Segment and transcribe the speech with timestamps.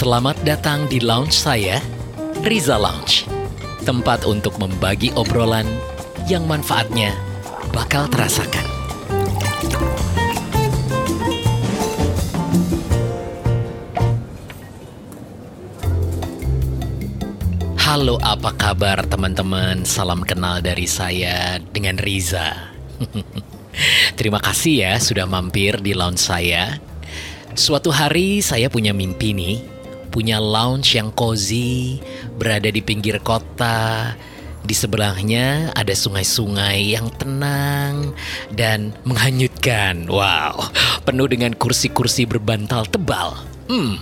[0.00, 1.76] Selamat datang di lounge saya,
[2.40, 3.28] Riza Lounge.
[3.84, 5.68] Tempat untuk membagi obrolan
[6.24, 7.12] yang manfaatnya
[7.68, 8.64] bakal terasakan.
[17.76, 19.84] Halo, apa kabar teman-teman?
[19.84, 22.72] Salam kenal dari saya dengan Riza.
[24.16, 26.80] Terima kasih ya sudah mampir di lounge saya.
[27.52, 29.79] Suatu hari saya punya mimpi nih,
[30.10, 32.02] punya lounge yang cozy,
[32.36, 34.14] berada di pinggir kota.
[34.60, 38.12] Di sebelahnya ada sungai-sungai yang tenang
[38.52, 40.04] dan menghanyutkan.
[40.04, 40.68] Wow,
[41.08, 43.40] penuh dengan kursi-kursi berbantal tebal.
[43.72, 43.96] Hmm,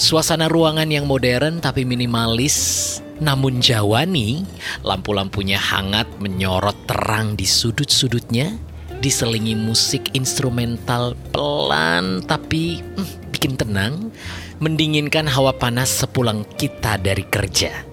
[0.00, 4.44] suasana ruangan yang modern tapi minimalis namun jawani,
[4.84, 8.52] lampu-lampunya hangat menyorot terang di sudut-sudutnya,
[9.00, 14.12] diselingi musik instrumental pelan tapi hmm, bikin tenang,
[14.58, 17.84] mendinginkan hawa panas sepulang kita dari kerja.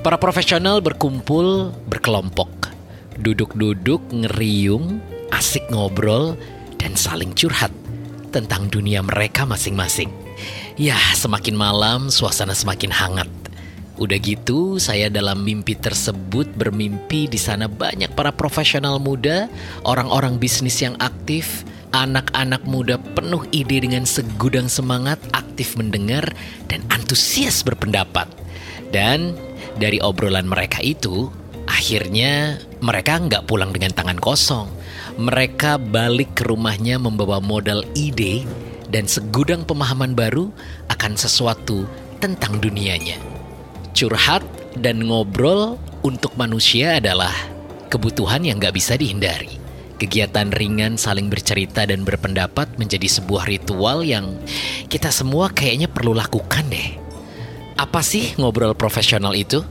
[0.00, 2.72] Para profesional berkumpul berkelompok,
[3.20, 5.00] duduk-duduk ngeriung,
[5.34, 6.38] asik ngobrol,
[6.80, 7.72] dan saling curhat
[8.30, 10.12] tentang dunia mereka masing-masing.
[10.76, 13.30] Ya, semakin malam suasana semakin hangat.
[13.96, 19.48] Udah gitu, saya dalam mimpi tersebut bermimpi di sana banyak para profesional muda,
[19.88, 21.64] orang-orang bisnis yang aktif,
[21.96, 26.28] anak-anak muda penuh ide dengan segudang semangat, aktif mendengar
[26.68, 28.28] dan antusias berpendapat.
[28.92, 29.32] Dan
[29.80, 31.32] dari obrolan mereka itu,
[31.64, 34.68] akhirnya mereka nggak pulang dengan tangan kosong.
[35.16, 38.44] Mereka balik ke rumahnya membawa modal ide
[38.92, 40.52] dan segudang pemahaman baru
[40.92, 41.88] akan sesuatu
[42.20, 43.16] tentang dunianya.
[43.96, 44.44] Curhat
[44.76, 47.32] dan ngobrol untuk manusia adalah
[47.88, 49.65] kebutuhan yang gak bisa dihindari.
[49.96, 54.36] Kegiatan ringan saling bercerita dan berpendapat menjadi sebuah ritual yang
[54.92, 57.00] kita semua kayaknya perlu lakukan deh.
[57.80, 59.64] Apa sih ngobrol profesional itu?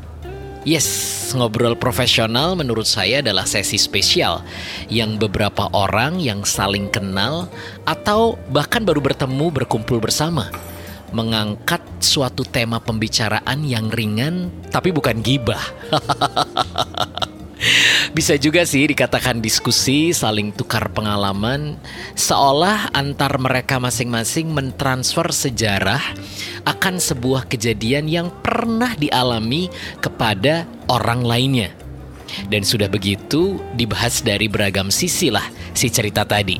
[0.65, 4.41] Yes, ngobrol profesional menurut saya adalah sesi spesial
[4.89, 7.45] yang beberapa orang yang saling kenal
[7.85, 10.49] atau bahkan baru bertemu berkumpul bersama
[11.13, 15.61] mengangkat suatu tema pembicaraan yang ringan tapi bukan gibah.
[18.15, 21.75] Bisa juga sih dikatakan diskusi, saling tukar pengalaman,
[22.15, 26.01] seolah antar mereka masing-masing mentransfer sejarah
[26.63, 29.67] akan sebuah kejadian yang pernah dialami
[29.99, 31.69] kepada orang lainnya.
[32.49, 36.57] Dan sudah begitu dibahas dari beragam sisi lah si cerita tadi.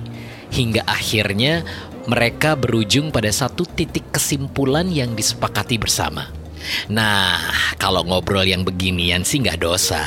[0.54, 1.66] Hingga akhirnya
[2.06, 6.45] mereka berujung pada satu titik kesimpulan yang disepakati bersama.
[6.90, 7.40] Nah,
[7.82, 10.02] kalau ngobrol yang beginian sih nggak dosa.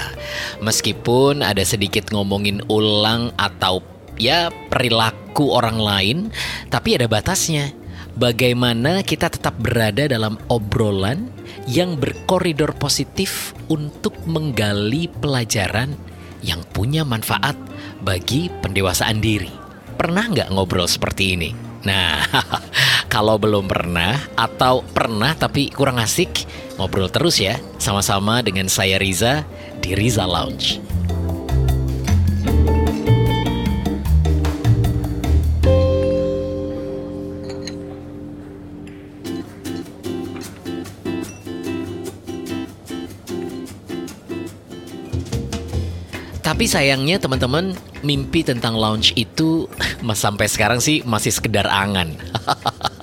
[0.62, 3.82] Meskipun ada sedikit ngomongin ulang atau
[4.18, 6.18] ya perilaku orang lain,
[6.68, 7.72] tapi ada batasnya.
[8.18, 11.30] Bagaimana kita tetap berada dalam obrolan
[11.70, 15.94] yang berkoridor positif untuk menggali pelajaran
[16.42, 17.54] yang punya manfaat
[18.02, 19.50] bagi pendewasaan diri.
[19.94, 21.50] Pernah nggak ngobrol seperti ini?
[21.86, 22.18] Nah,
[23.08, 26.44] kalau belum pernah atau pernah tapi kurang asik,
[26.76, 29.48] ngobrol terus ya sama-sama dengan saya Riza
[29.80, 30.78] di Riza Lounge.
[46.48, 49.68] Tapi sayangnya teman-teman, mimpi tentang lounge itu
[50.24, 52.16] sampai sekarang sih masih sekedar angan.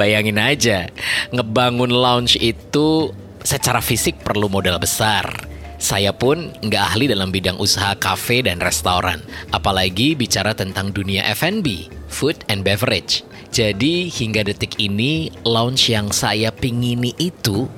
[0.00, 0.88] Bayangin aja,
[1.28, 3.12] ngebangun lounge itu
[3.44, 5.28] secara fisik perlu modal besar.
[5.76, 9.20] Saya pun nggak ahli dalam bidang usaha kafe dan restoran,
[9.52, 13.28] apalagi bicara tentang dunia F&B, food and beverage.
[13.52, 17.68] Jadi hingga detik ini lounge yang saya pingini itu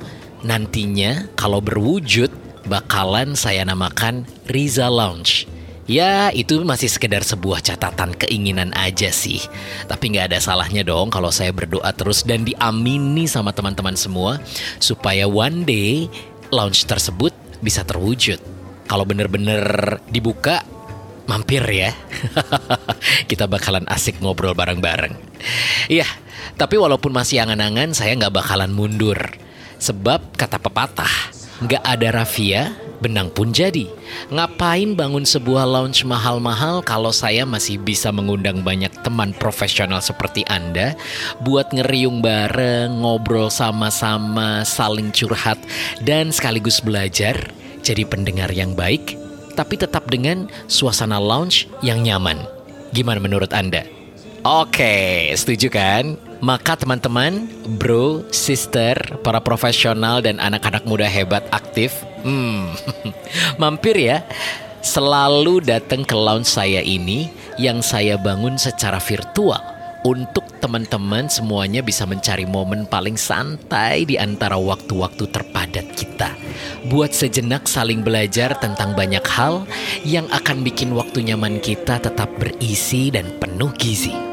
[0.47, 2.31] nantinya kalau berwujud
[2.71, 5.50] bakalan saya namakan Riza Lounge.
[5.91, 9.43] Ya, itu masih sekedar sebuah catatan keinginan aja sih.
[9.90, 14.38] Tapi nggak ada salahnya dong kalau saya berdoa terus dan diamini sama teman-teman semua
[14.79, 16.06] supaya one day
[16.55, 18.38] lounge tersebut bisa terwujud.
[18.87, 20.62] Kalau bener-bener dibuka,
[21.26, 21.90] mampir ya.
[23.31, 25.19] Kita bakalan asik ngobrol bareng-bareng.
[25.90, 26.06] Iya,
[26.55, 29.19] tapi walaupun masih angan-angan, saya nggak bakalan mundur.
[29.82, 31.11] Sebab kata pepatah,
[31.64, 32.70] nggak ada rafia,
[33.02, 33.90] benang pun jadi.
[34.31, 40.94] Ngapain bangun sebuah lounge mahal-mahal kalau saya masih bisa mengundang banyak teman profesional seperti Anda
[41.43, 45.58] buat ngeriung bareng, ngobrol sama-sama, saling curhat,
[46.06, 47.50] dan sekaligus belajar
[47.82, 49.19] jadi pendengar yang baik,
[49.58, 52.38] tapi tetap dengan suasana lounge yang nyaman.
[52.94, 53.82] Gimana menurut Anda?
[54.46, 56.31] Oke, setuju kan?
[56.43, 57.47] Maka teman-teman,
[57.79, 62.75] bro, sister, para profesional dan anak-anak muda hebat aktif, hmm,
[63.62, 64.27] mampir ya.
[64.83, 67.31] Selalu datang ke lounge saya ini
[67.62, 69.62] yang saya bangun secara virtual
[70.03, 76.35] untuk teman-teman semuanya bisa mencari momen paling santai di antara waktu-waktu terpadat kita.
[76.91, 79.62] Buat sejenak saling belajar tentang banyak hal
[80.03, 84.31] yang akan bikin waktu nyaman kita tetap berisi dan penuh gizi.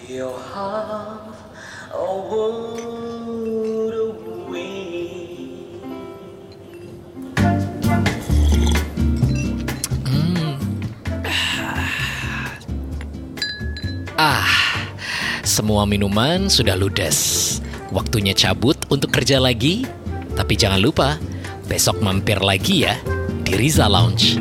[0.08, 0.38] Your.
[1.93, 3.06] Oh,
[15.56, 17.64] semua minuman sudah ludes.
[17.88, 19.88] Waktunya cabut untuk kerja lagi.
[20.37, 21.17] Tapi jangan lupa,
[21.64, 23.00] besok mampir lagi ya
[23.41, 24.37] di Riza Lounge.